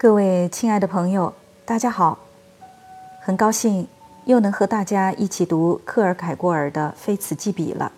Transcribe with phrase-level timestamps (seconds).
[0.00, 2.20] 各位亲爱的朋友，大家好！
[3.20, 3.88] 很高兴
[4.26, 7.90] 又能和大家一起读克尔凯郭尔的《非此即彼》了。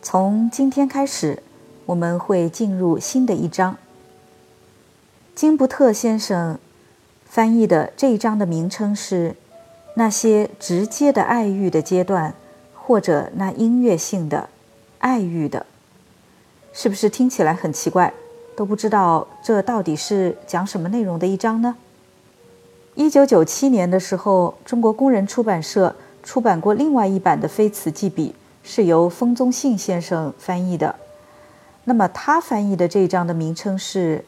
[0.00, 1.42] 从今天开始，
[1.84, 3.76] 我们会进入新的一章。
[5.34, 6.60] 金布特先生
[7.24, 9.30] 翻译的这一章的名称是
[9.94, 12.30] 《那些直接的爱欲的阶段》，
[12.76, 14.48] 或者那音乐性的
[15.00, 15.66] 爱欲的，
[16.72, 18.14] 是不是听起来很奇怪？
[18.58, 21.76] 都不知道这到底是讲什么内容的一章呢？
[22.96, 28.30] 一九九七年的时候，中国工人出版社出版过另外一版的《非此即彼》，
[28.68, 30.92] 是由封宗信先生翻译的。
[31.84, 34.24] 那么他翻译的这一章的名称是。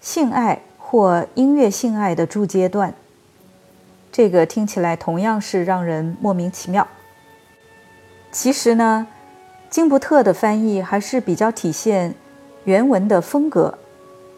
[0.00, 2.92] 性爱或音乐性爱的诸阶段，
[4.10, 6.88] 这个听起来同样是让人莫名其妙。
[8.32, 9.06] 其实呢，
[9.70, 12.16] 金布特的翻译还是比较体现
[12.64, 13.78] 原文的风格，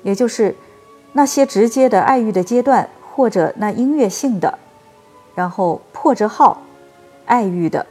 [0.02, 0.54] 也就是
[1.12, 4.58] 那些直接的爱欲的阶段，或者那音乐性的，
[5.34, 6.62] 然后破折号
[7.26, 7.86] 爱欲的。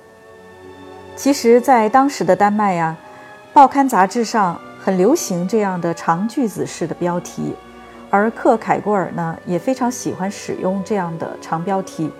[1.16, 2.95] 其实，在当时的丹麦呀，
[3.53, 4.59] 报刊杂志上。
[4.84, 7.56] 很流行这样的长句子式的标题，
[8.09, 12.12] 而克凯郭尔呢也非常喜欢使用这样的长标题，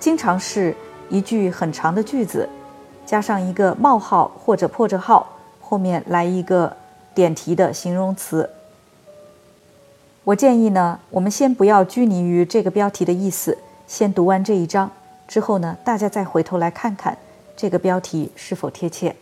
[0.00, 0.74] 经常是
[1.08, 2.48] 一句很长的句子，
[3.06, 5.28] 加上一个冒号或者破折号，
[5.60, 6.76] 后面来一个
[7.18, 8.48] 点题的形容词。
[10.22, 14.92] 我建议呢，我们先不要拘泥于这个标题的意思，先读完这一章
[15.26, 17.18] 之后呢，大家再回头来看看
[17.56, 19.16] 这个标题是否贴切。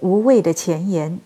[0.00, 1.18] 无谓的前言。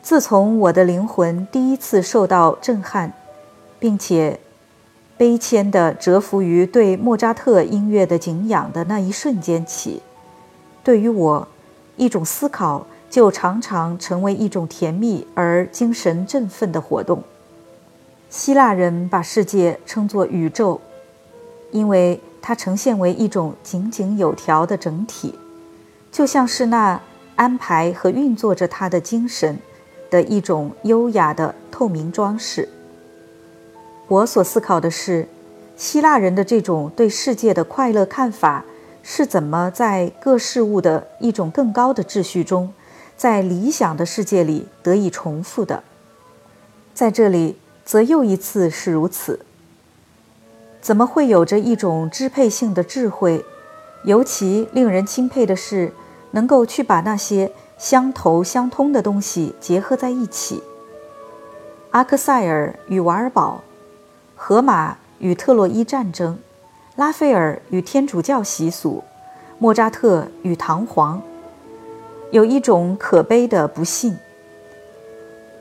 [0.00, 3.12] 自从我的灵魂第一次受到震撼，
[3.78, 4.40] 并且
[5.18, 10.00] 悲谦地折服于对莫扎特音乐的敬仰的那一瞬间起，
[10.82, 11.48] 对于我，
[11.96, 17.22] 一种思考就常常成为一种甜蜜而精神振奋的活动。
[18.28, 20.80] 希腊人把世界称作宇宙，
[21.70, 25.34] 因为它呈现为一种井井有条的整体。
[26.12, 27.00] 就像是那
[27.34, 29.58] 安排和运作着他的精神
[30.10, 32.68] 的一种优雅的透明装饰。
[34.08, 35.28] 我所思考的是，
[35.76, 38.64] 希腊人的这种对世界的快乐看法
[39.08, 42.74] 是怎么在各事物的一种更高的秩序中，
[43.16, 45.84] 在理想的世界里得以重复的。
[46.92, 49.46] 在这里，则又一次是如此。
[50.80, 53.44] 怎么会有着一种支配性的智慧？
[54.02, 55.92] 尤其令人钦佩的是。
[56.32, 60.62] 能够去把那些相投相通的东西结合在一起。
[61.92, 63.62] 阿克塞尔与瓦尔堡，
[64.34, 66.38] 荷马与特洛伊战争，
[66.96, 69.04] 拉斐尔与天主教习俗，
[69.58, 71.22] 莫扎特与唐皇，
[72.30, 74.16] 有一种可悲的不幸。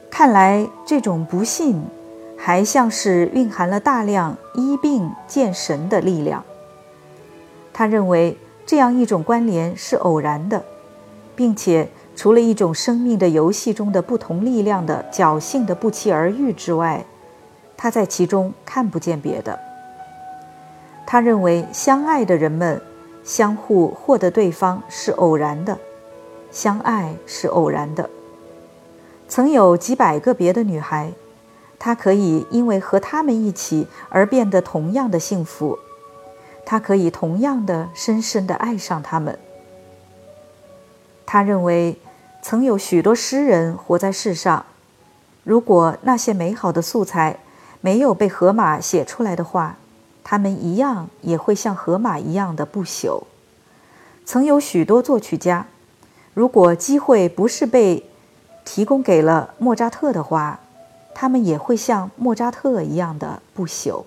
[0.09, 1.83] 看来这种不幸，
[2.37, 6.43] 还像是蕴含了大量医病见神的力量。
[7.71, 8.37] 他认为。
[8.67, 10.65] 这样一种关联是偶然的，
[11.35, 17.05] 并且除了一种生命的游戏中的不同力量的侥幸的不期而遇之外，
[17.77, 19.59] 他在其中看不见别的。
[21.05, 22.81] 他认为相爱的人们
[23.23, 25.77] 相互获得对方是偶然的，
[26.51, 28.09] 相爱是偶然的。
[29.27, 31.11] 曾有几百个别的女孩，
[31.79, 35.77] 他可以因为和她们一起而变得同样的幸福。
[36.67, 39.37] 他可以同样的深深的爱上他们。
[41.25, 41.99] 他认为，
[42.41, 44.65] 曾有许多诗人活在世上，
[45.43, 47.37] 如果那些美好的素材
[47.81, 49.77] 没有被荷马写出来的话，
[50.25, 53.23] 他们一样也会像河马一样的不朽。
[54.25, 55.67] 曾有许多作曲家，
[56.33, 58.03] 如果机会不是被
[58.65, 60.59] 提供给了莫扎特的话，
[61.13, 64.03] 他们也会像莫扎特一样的不朽。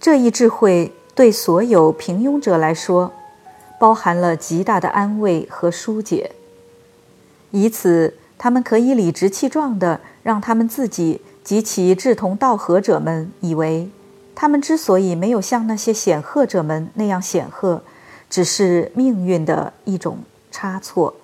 [0.00, 0.94] 这一智慧。
[1.16, 3.12] 对所有平庸者来说，
[3.78, 6.32] 包含了极大的安慰和疏解。
[7.52, 13.88] 以此，他们可以理直气壮地让他们自己及其志同道合者们以为，
[14.34, 17.82] 他们之所以没有像那些显赫者们那样显赫，
[18.28, 20.18] 只是命运的一种
[20.50, 21.14] 差错，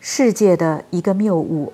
[0.00, 1.72] 世界的一个谬误。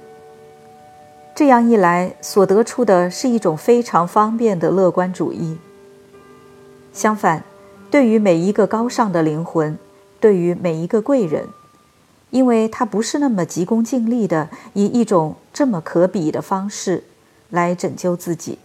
[1.34, 5.58] 这样一来，所得出的是一种非常方便的乐观主义。
[6.92, 7.42] 相反。
[7.90, 9.76] 对于每一个高尚的灵魂，
[10.18, 11.46] 对于每一个贵人，
[12.30, 17.04] 因为他不是那么急功近利的以一种这么可比的方式
[17.50, 18.56] 来拯救自己，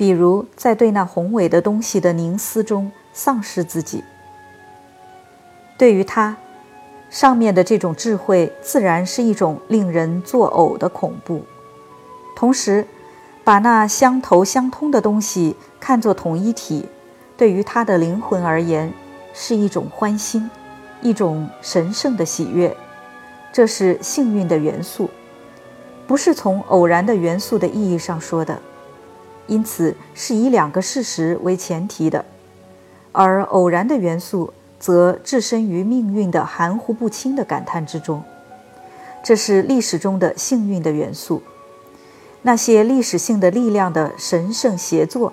[0.00, 4.02] 比如在对那宏伟的东西的凝思中丧失自己。
[5.76, 6.38] 对于他，
[7.10, 11.44] 上面的这种智慧自然是一种令人作呕的恐怖，
[12.34, 12.86] 同时
[13.44, 16.88] 把那相投相通的东西看作统一体，
[17.36, 18.90] 对于他的灵魂而言
[19.34, 20.50] 是一种欢欣，
[21.02, 22.74] 一种神圣的喜悦。
[23.52, 25.10] 这是幸运的元素，
[26.06, 28.58] 不是从偶然的元素的意义上说的，
[29.50, 32.24] 因此是以两个事实为前提的，
[33.10, 38.22] 而偶然的元素则置身于命运的含糊不清的感叹之中。
[39.24, 41.42] 这是历史中的幸运的元素，
[42.42, 45.32] 那些历史性的力量的神圣协作，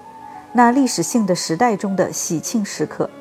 [0.53, 3.11] 那历史性的时代中的喜庆时刻。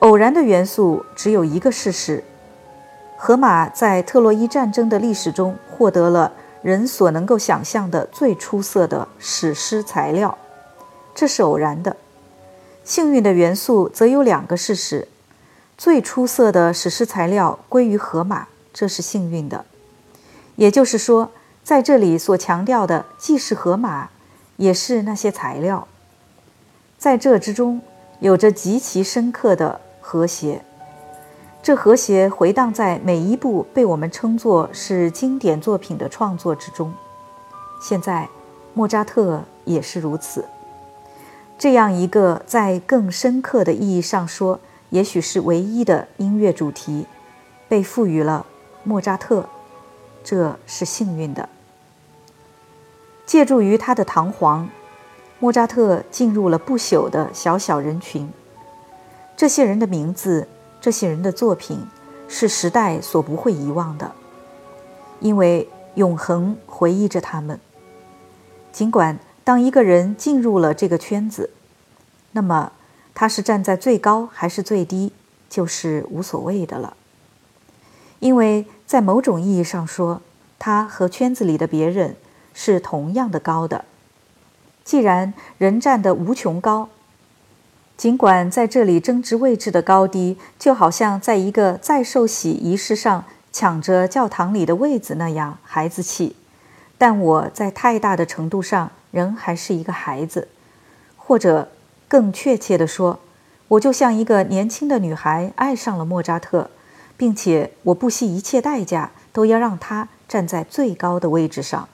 [0.00, 2.22] 偶然的元素只有一个事实。
[3.16, 6.32] 荷马在特洛伊战争的历史中获得了
[6.62, 10.36] 人所能够想象的最出色的史诗材料，
[11.14, 11.96] 这是偶然的。
[12.84, 15.08] 幸运的元素则有两个事实：
[15.76, 19.64] 最出色的史诗材料归于荷马，这是幸运的。
[20.56, 21.30] 也就是说，
[21.62, 24.08] 在这里所强调的既是荷马，
[24.56, 25.86] 也是那些材料，
[26.98, 27.80] 在这之中
[28.20, 30.64] 有着极其深刻的和谐。
[31.68, 36.90] 这和谐回荡在每一部被我们称作是经典作品的创作之中。
[37.78, 38.26] 现在，
[38.72, 40.46] 莫扎特也是如此。
[41.58, 47.06] 这样一个在更深刻的意义上说，也许是唯一的音乐主题，
[47.68, 48.46] 被赋予了
[48.82, 49.44] 莫扎特，
[50.24, 51.50] 这是幸运的。
[53.26, 54.66] 借助于他的堂皇，
[55.38, 58.32] 莫扎特进入了不朽的小小人群。
[59.36, 60.48] 这些人的名字。
[60.80, 61.86] 这些人的作品
[62.28, 64.12] 是时代所不会遗忘的，
[65.20, 67.58] 因为永恒回忆着他们。
[68.70, 71.50] 尽管当一个人进入了这个圈子，
[72.32, 72.72] 那么
[73.14, 75.12] 他是站在最高还是最低，
[75.50, 76.96] 就是无所谓的了。
[78.20, 80.22] 因为在某种意义上说，
[80.58, 82.16] 他和圈子里的别人
[82.54, 83.84] 是同样的高的。
[84.84, 86.88] 既然人站得无穷高。
[87.98, 96.36] 尽管在这里争执位置的高低，就好像在一个再受洗仪式上抢着教堂里的位子那样孩子气，
[96.96, 100.46] 但我在太大的程度上仍还是一个孩子，
[101.16, 101.72] 或者
[102.06, 103.18] 更确切地说，
[103.66, 106.70] 我就像一个年轻的女孩爱上了莫扎特，
[107.16, 111.88] 并且我不惜一切代价都要让他站在最高的位置上，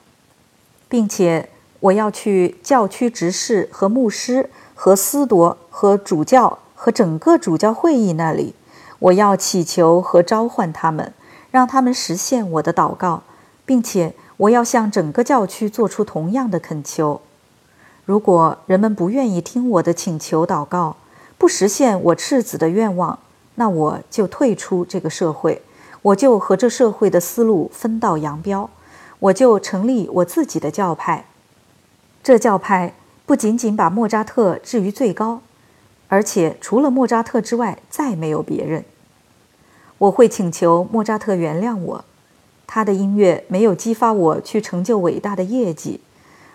[0.86, 1.48] 并且
[1.80, 4.50] 我要去教区执事和牧师。
[4.76, 8.54] 和司铎和主教和整个主教会议那里，
[9.00, 11.12] 我要祈求和召唤他们，
[11.50, 13.24] 让他们实现我的祷告，
[13.66, 17.20] 并且我要向整个教区做出同样的恳求。
[18.04, 20.94] 如果人们不愿意听我的请求祷告，
[21.36, 23.18] 不实现我赤子的愿望，
[23.56, 25.60] 那我就退出这个社会，
[26.02, 28.70] 我就和这社会的思路分道扬镳，
[29.18, 31.26] 我就成立我自己的教派。
[32.22, 32.94] 这教派。
[33.26, 35.40] 不仅仅把莫扎特置于最高，
[36.08, 38.84] 而且除了莫扎特之外再没有别人。
[39.98, 42.04] 我会请求莫扎特原谅我，
[42.66, 46.00] 他的音乐没有激发我去成就伟大的业绩，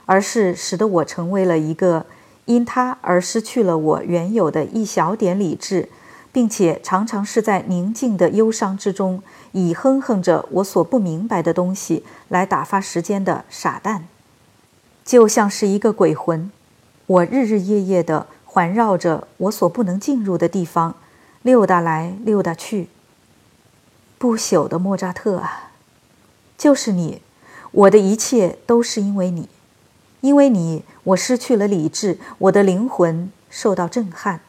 [0.05, 2.05] 而是使得我成为了一个
[2.45, 5.87] 因他而失去了我原有的一小点理智，
[6.31, 9.23] 并且常常是在宁静的忧伤之中，
[9.53, 14.07] 以哼哼着我所不明白的东西来打发时间的傻蛋，
[15.05, 16.51] 就像是一个鬼魂。
[17.07, 20.95] 我日日夜夜的环绕着我所不能进入的地方，
[21.43, 22.89] 溜达来溜达去。
[24.17, 25.69] 不朽的莫扎特啊，
[26.57, 27.21] 就是你！
[27.71, 29.47] 我的一切都是因为你，
[30.21, 34.41] 因为你，我失去了理智，我的灵魂受到震撼，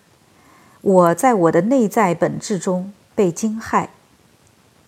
[0.80, 3.88] 我在我的内在本质中被惊骇。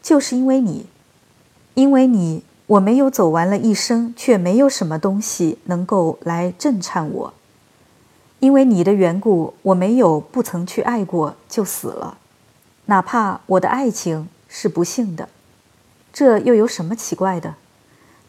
[0.00, 0.86] 就是因为你，
[1.74, 7.34] 因为你，我没有走完了一生，却没有什么东西能够来震颤我。
[8.42, 12.18] 因为你的缘故，我没有不曾去爱过就死了，
[12.86, 15.28] 哪怕我的爱情是不幸的，
[16.12, 17.54] 这又有什么奇怪的？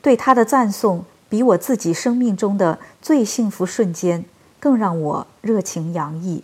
[0.04, 4.24] 对他的赞颂比我自己生命中的最幸福瞬间
[4.60, 6.44] 更让我热情洋溢，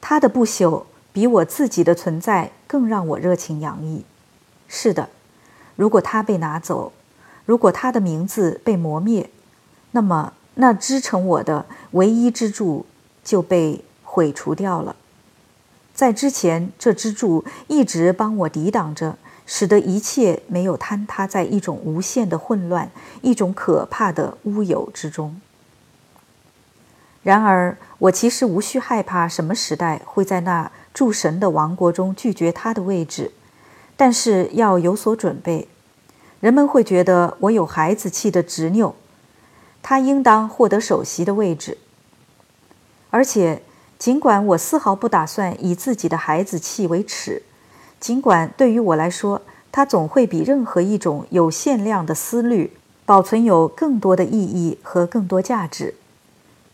[0.00, 0.82] 他的不朽
[1.12, 4.04] 比我自己的存在更让我热情洋溢。
[4.66, 5.10] 是的，
[5.76, 6.92] 如果他被拿走，
[7.46, 9.30] 如果他的名字被磨灭，
[9.92, 10.32] 那么。
[10.60, 12.86] 那支撑我的唯一支柱
[13.24, 14.94] 就被毁除掉了。
[15.94, 22.90] 在之前，这支柱一直帮我抵挡着，使得一切没有坍塌在一种无限的混乱、
[23.22, 25.40] 一种可怕的乌有之中。
[27.22, 33.32] 然而，我其实无需害怕什么时代会在那诸神的王国中拒绝他的位置，
[33.96, 35.68] 但是要有所准备。
[36.40, 38.94] 人们会觉得我有孩子气的执拗，
[39.82, 41.78] 他应当获得首席的位置。
[43.10, 43.62] 而且，
[43.98, 47.42] 尽管我丝毫不打算以自己的孩子气为耻，
[47.98, 52.72] 尽管对于我来说，它总会比任何一种有限量的思虑
[53.04, 55.94] 保存有更多的意义和更多价值，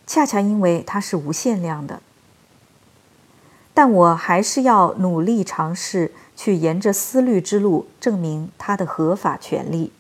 [0.07, 2.01] 恰恰因为它是无限量的。
[3.75, 9.93] 但我还是要努力尝试去沿着思虑之路证明它的合法权利。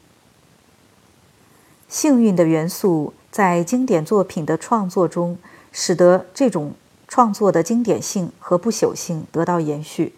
[1.88, 5.38] 幸运的元素在经典作品的创作中。
[5.78, 6.73] 使得这种
[7.07, 10.14] 创作的经典性和不朽性得到延续，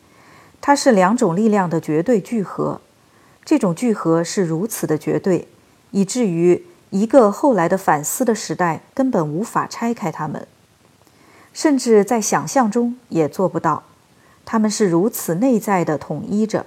[0.61, 2.81] 它是两种力量的绝对聚合。
[3.45, 5.49] 这种聚合是如此的绝对，
[5.91, 10.47] 以至于一个后来的反思的时代根本无法拆开它们，
[11.53, 13.83] 甚至在想象中也做不到。
[14.45, 16.67] 它们是如此内在的统一着，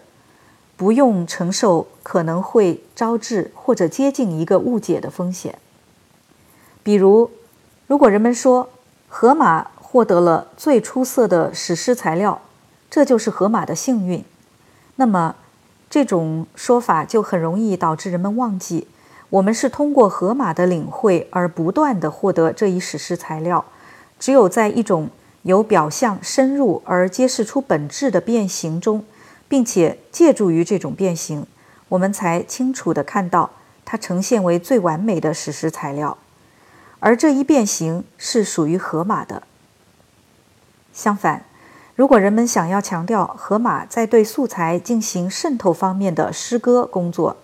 [0.81, 5.59] 不用承受可能会招致或者接近一个误解的风险。
[6.81, 7.29] 比如，
[7.85, 8.67] 如果人们说，
[9.07, 12.41] 荷马获得了最出色的史诗材料，
[12.89, 14.25] 这就是荷马的幸运。
[14.95, 15.35] 那么，
[15.87, 18.87] 这种说法就很容易导致人们忘记，
[19.29, 23.63] 我们是通过荷马的领会而不断地获得这一史诗材料。
[24.19, 25.11] 只有在一种
[25.43, 29.05] 由表象深入而揭示出本质的变形中，
[29.51, 31.45] 并且借助于这种变形，
[31.89, 33.49] 我们才清楚地看到
[33.83, 36.17] 它呈现为最完美的史诗材料。
[37.01, 39.43] 而这一变形是属于荷马的。
[40.93, 41.43] 相反，
[41.97, 47.35] 如果人们想要强调荷马在对素材进行渗透方面的诗歌工作，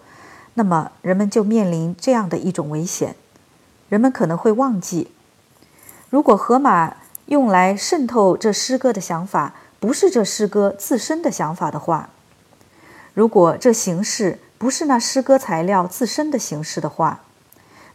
[0.53, 3.17] 那么人们就面临这样的一种危险：
[3.89, 5.11] 人们可能会忘记，
[6.09, 6.95] 如果荷马
[7.25, 12.09] 用来渗透这诗歌的想法不是这诗歌自身的想法的话，
[13.13, 17.23] 如果这形式不是那诗歌材料自身的形式的话，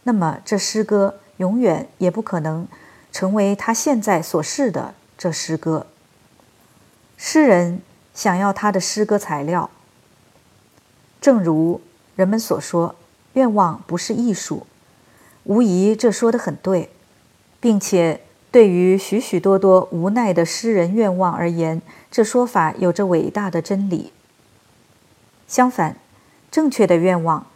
[0.03, 1.19] 那么这诗歌。
[1.37, 2.67] 永远也不可能
[3.11, 5.87] 成为他现在所示的这诗歌。
[7.17, 7.81] 诗人
[8.13, 9.71] 想要他的诗歌材料，
[11.19, 11.81] 正如
[12.15, 12.95] 人们所说，
[13.33, 14.67] 愿望不是艺术。
[15.45, 16.91] 无疑，这说的很对，
[17.59, 18.21] 并且
[18.53, 21.81] 对于许许多多无奈的诗人愿望而言，
[22.11, 24.13] 这说法有着伟大的真理。
[25.47, 25.97] 相反，
[26.51, 27.47] 正确的愿望，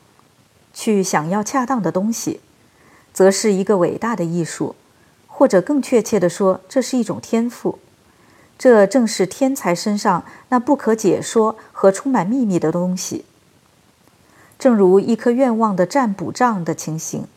[0.73, 2.39] 去想要恰当的东西。
[3.13, 4.75] 则是一个伟大的艺术，
[5.27, 7.77] 或者更确切地说，这是一种天赋。
[8.57, 13.23] 这正是天才身上那不可解说和充满秘密的东西。
[14.57, 17.27] 正如一颗愿望的占卜杖的情形，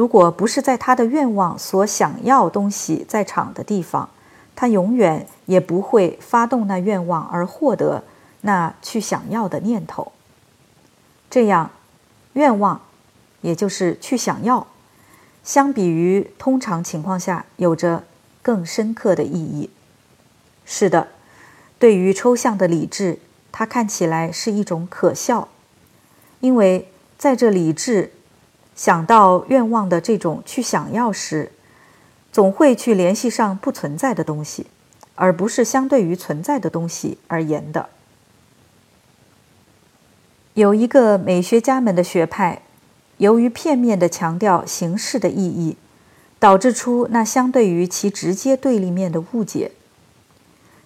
[0.00, 4.08] 如果不是在他的愿望所想要东西在场的地方，
[4.56, 8.02] 他永远也不会发动那愿望而获得
[8.40, 10.10] 那去想要的念头。
[11.28, 11.72] 这样，
[12.32, 12.80] 愿望，
[13.42, 14.66] 也就是去想要。
[15.44, 18.04] 相比于通常情况下，有着
[18.40, 19.68] 更深刻的意义。
[20.64, 21.08] 是的，
[21.78, 23.18] 对于抽象的理智，
[23.52, 25.48] 它看起来是一种可笑，
[26.40, 28.14] 因为在这理智
[28.80, 31.52] 想到愿望的这种去想要时，
[32.32, 34.68] 总会去联系上不存在的东西，
[35.16, 37.90] 而不是相对于存在的东西而言的。
[40.54, 42.62] 有一个美学家们的学派。
[43.18, 45.76] 由于片面地强调形式的意义，
[46.38, 49.72] 导致出那相对于其直接对立面的误解。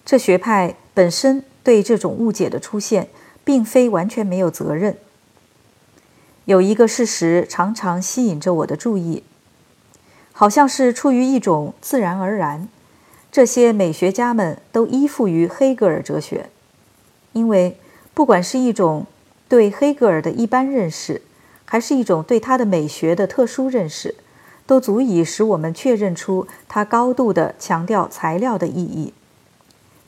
[0.04, 3.06] 这学派本身对这种误解的出现，
[3.44, 4.98] 并非完全没有责任。
[6.44, 9.22] 有一个事实常常吸引着我的注意，
[10.32, 12.68] 好像是出于一种自然而然。
[13.30, 16.50] 这些美学家们都依附于黑格尔哲学，
[17.32, 17.78] 因为
[18.12, 19.06] 不管是一种
[19.48, 21.22] 对黑格尔的一般认识。
[21.66, 24.14] 还是一种对他的美学的特殊认识，
[24.66, 29.14] 都足以使我们确认出他高度的强调材料的意义，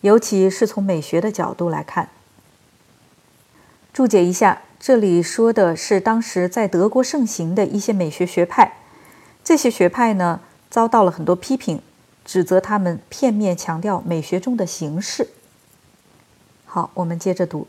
[0.03, 2.11] 尤其是从美学的角度来看。
[3.93, 8.75] 注解一下，这里说的是当时在德国盛行的一些美学学派，
[9.43, 10.39] 这些学派呢
[10.71, 11.83] 遭到了很多批评，
[12.25, 15.31] 指责他们片面强调美学中的形式。
[16.67, 17.67] 好，我们接着读。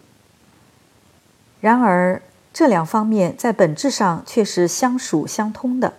[1.60, 2.22] 然而。
[2.54, 5.94] 这两方面在本质上却是相属相通的，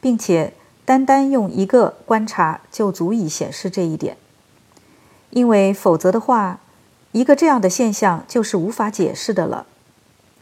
[0.00, 0.52] 并且
[0.84, 4.16] 单单用一个观察就足以显示这一点。
[5.30, 6.58] 因为否则的话，
[7.12, 9.66] 一个这样的现象就是无法解释的了。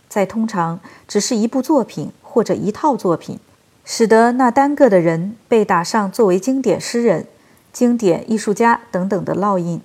[0.08, 3.38] 在通常只是一部作品或者一套作品，
[3.84, 7.26] 使得那单个的人被打上作为经典诗人、
[7.72, 9.80] 经典艺术家等等的烙印。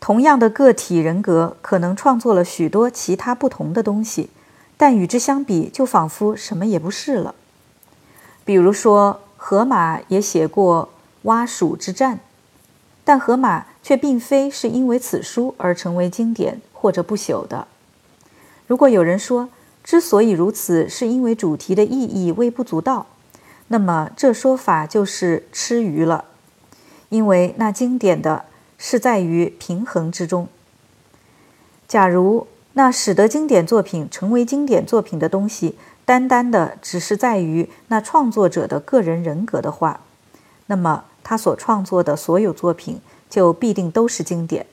[0.00, 4.30] 同样的个体人格可能创作了许多其他不同的东西，
[4.76, 7.34] 但与之相比，就仿佛什么也不是了。
[8.44, 10.88] 比如说，荷马也写过
[11.22, 12.20] 蛙鼠之战，
[13.04, 17.66] 但荷马却并非是因为此书而成为经典或者不朽的。
[18.68, 19.48] 如果有人说
[19.82, 23.06] 之所以如此，是因为主题的意义微不足道，
[23.68, 26.26] 那么这说法就是吃鱼了，
[27.08, 28.44] 因为那经典的
[28.76, 30.46] 是在于平衡之中。
[31.86, 40.00] 假如那使得经典作品成为经典作品的东西，单单的只是在于那创作者的个人人格的话，
[40.66, 44.66] 那么他所创作的所有作品就必定都是经典。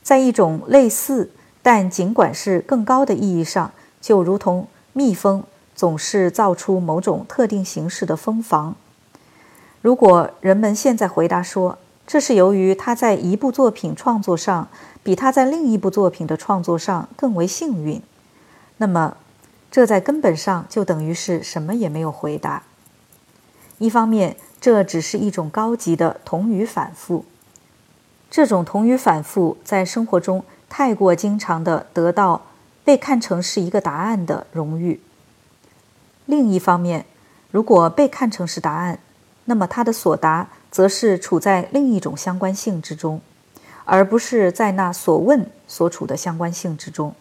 [0.00, 1.32] 在一种类似
[1.70, 5.44] 但尽管是更高的意义上，就如同蜜蜂
[5.74, 8.74] 总是造出某种特定形式的蜂房。
[9.82, 14.68] 如果人们现在回答说，这是由于他在一部作品创作上
[15.02, 18.00] 比他在另一部作品的创作上更为幸运。
[18.78, 19.18] 那么，
[19.70, 22.62] 这在根本上就等于是什么也没有回答。
[23.76, 27.26] 一方面，这只是一种高级的同语反复，
[28.30, 32.42] 这种同语反复在生活中太过经常的得到
[32.84, 35.00] 被看成是一个答案的荣誉。
[36.26, 37.06] 另一方面，
[37.50, 38.98] 如果被看成是答案，
[39.46, 40.48] 那么他的所答。
[40.70, 43.22] 则是处在另一种相关性之中，
[43.86, 47.14] 而不是在那所问所处的相关性之中。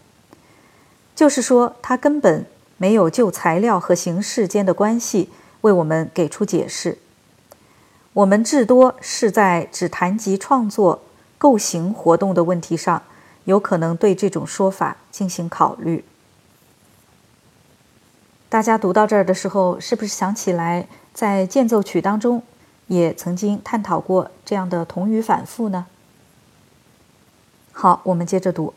[1.15, 5.29] 就是说，他根本没有就材料和形式间的关系
[5.61, 6.97] 为我们给出解释。
[8.11, 11.01] 我们至多是在只谈及创作、
[11.37, 13.01] 构型活动的问题上，
[13.47, 16.03] 有可能对这种说法进行考虑。
[18.49, 22.43] 大家读到这儿的时候，是不是想起来在间奏曲当中？
[22.87, 25.85] 也曾经探讨过这样的同语反复呢。
[27.71, 28.73] 好，我们接着读。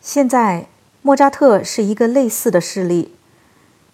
[0.00, 0.68] 现在，
[1.00, 3.12] 莫扎特是一个类似的事例，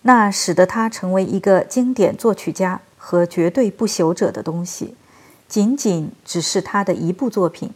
[0.03, 4.95] 那使得他成为一个经典作曲家和绝对不朽者的东西，
[5.49, 7.73] 仅仅只是他的一部作品。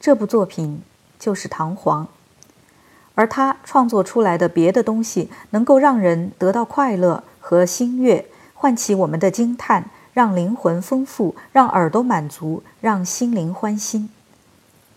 [0.00, 0.82] 这部作品
[1.18, 2.04] 就是《唐璜》，
[3.14, 9.90] 而他创作出来的别的东西，能够让人得到快乐和欣悦，唤起我们的惊叹。
[10.14, 14.10] 让灵魂丰富，让耳朵满足，让心灵欢心。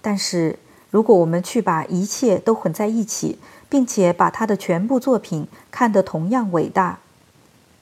[0.01, 0.57] 但是，
[0.89, 3.37] 如果我们去把一切都混在一起，
[3.69, 6.97] 并且把他的全部作品看得同样伟大，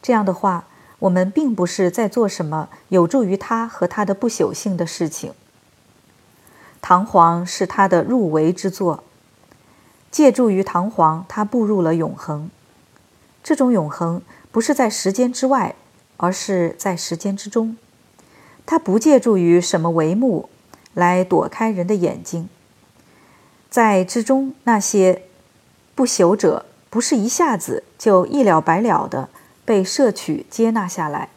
[0.02, 0.66] 这样的话，
[1.00, 5.32] 我们并不是在做什么有助于他和他的不朽性的事情。
[6.82, 9.04] 唐璜是他的入围之作，
[10.10, 12.50] 借助于唐璜，他步入了永恒。
[13.44, 15.76] 这种永恒不是在时间之外。
[16.22, 17.78] 而是在时间之中，
[18.66, 20.50] 他不借助于什么帷幕
[20.94, 22.50] 来躲开人的眼睛。
[23.70, 25.22] 在之中，那些
[25.96, 29.30] 不朽者不是一下子就一了百了的
[29.64, 31.30] 被摄取接纳下来，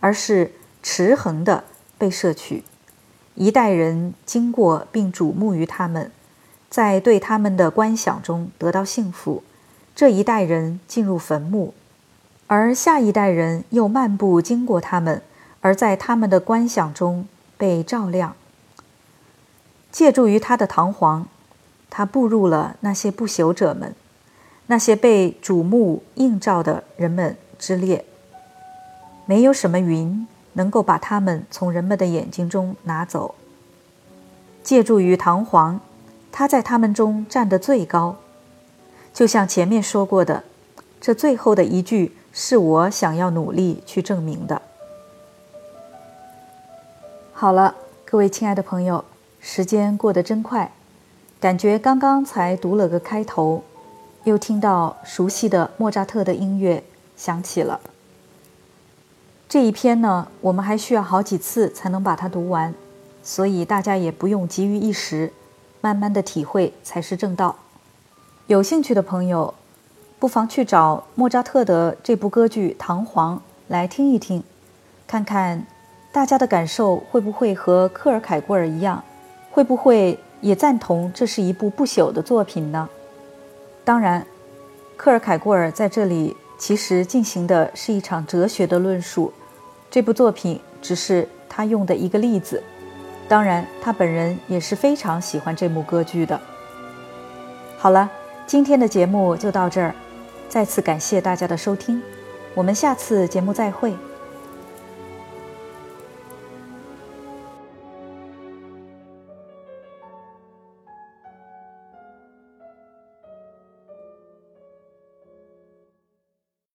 [0.00, 1.64] 而是持恒的
[1.96, 2.64] 被摄取。
[3.34, 6.10] 一代人经过并瞩目于他们，
[6.68, 9.42] 在对他们的观想中得到幸福。
[9.94, 11.74] 这一代人进入坟墓。
[12.46, 15.22] 而下一代人又漫步经过他们，
[15.62, 18.36] 而在他们的观想中被照亮。
[19.90, 21.26] 借助于他的堂皇，
[21.88, 23.94] 他步入了那些不朽者们，
[24.66, 28.04] 那些被瞩目映照的人们之列。
[29.24, 33.34] 没有什么云能够把他们从人们的眼睛中拿走。
[34.62, 35.80] 借助于堂皇，
[36.30, 38.16] 他在他们中站得最高。
[39.12, 40.44] 就像前面说过的，
[41.00, 42.16] 这最后的一句。
[42.34, 44.62] 是我想要努力去证明的。
[47.34, 47.74] 好了，
[48.06, 49.04] 各位亲爱的朋友，
[49.38, 50.72] 时间过得真快，
[51.38, 53.62] 感觉刚刚才读了个开头，
[54.24, 56.82] 又听到熟悉的莫扎特的音乐
[57.14, 57.78] 响起了。
[59.52, 62.72] 这一篇呢，我们还需要好几次才能把它读完，
[63.22, 65.30] 所以大家也不用急于一时，
[65.82, 67.54] 慢慢的体会才是正道。
[68.46, 69.52] 有兴趣的朋友。
[70.18, 73.36] 不妨去找莫扎特的这部歌剧《唐璜》
[73.68, 74.42] 来听一听，
[75.06, 75.66] 看看
[76.10, 79.04] 大家的感受会不会和克尔凯郭尔一样，
[79.50, 82.88] 会不会也赞同这是一部不朽的作品呢？
[83.84, 84.26] 当然，
[84.96, 89.30] 克尔凯郭尔在这里其实进行的是一场哲学的论述，
[89.92, 92.62] 这部作品只是他用的一个例子。
[93.28, 96.40] 当然，他本人也是非常喜欢这幕歌剧的。
[97.76, 98.10] 好了，
[98.46, 99.94] 今天的节目就到这儿。
[100.48, 102.02] 再次感谢大家的收听，
[102.54, 103.92] 我们下次节目再会。